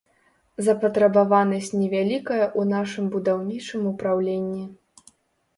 Запатрабаванасць 0.67 1.69
невялікая 1.81 2.41
ў 2.47 2.61
нашым 2.73 3.05
будаўнічым 3.17 3.81
упраўленні. 3.93 4.65